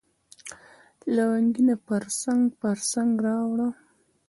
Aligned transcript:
لونګینه 1.15 1.75
پرڅنګ، 1.85 2.43
پرڅنګ 2.61 3.11
را 3.25 3.35
واوړه 3.39 3.67